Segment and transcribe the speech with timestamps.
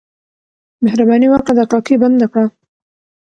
[0.83, 2.45] مهرباني وکړه دا کړکۍ بنده کړه.